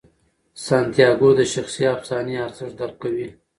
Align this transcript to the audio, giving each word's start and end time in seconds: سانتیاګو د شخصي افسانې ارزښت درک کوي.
سانتیاګو 0.65 1.29
د 1.39 1.41
شخصي 1.53 1.83
افسانې 1.95 2.35
ارزښت 2.45 2.75
درک 2.79 2.95
کوي. 3.03 3.27